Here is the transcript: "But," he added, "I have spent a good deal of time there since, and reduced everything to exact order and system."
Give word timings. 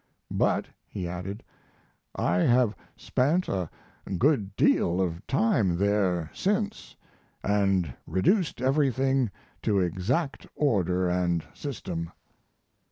"But," 0.33 0.65
he 0.87 1.07
added, 1.07 1.43
"I 2.15 2.37
have 2.37 2.75
spent 2.97 3.47
a 3.47 3.69
good 4.17 4.55
deal 4.55 4.99
of 4.99 5.27
time 5.27 5.77
there 5.77 6.31
since, 6.33 6.95
and 7.43 7.93
reduced 8.07 8.61
everything 8.63 9.29
to 9.61 9.79
exact 9.79 10.47
order 10.55 11.07
and 11.07 11.45
system." 11.53 12.11